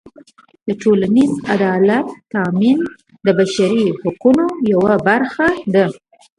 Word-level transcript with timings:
د 0.67 0.69
ټولنیز 0.81 1.31
عدالت 1.53 2.07
تأمین 2.33 2.79
د 3.25 3.27
بشري 3.37 3.85
حقونو 4.01 4.45
یوه 4.73 4.93
برخه 5.07 5.47
ده. 5.73 5.85